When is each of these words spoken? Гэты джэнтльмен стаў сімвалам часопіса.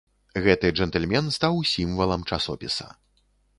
Гэты 0.45 0.71
джэнтльмен 0.77 1.29
стаў 1.37 1.61
сімвалам 1.73 2.21
часопіса. 2.33 2.91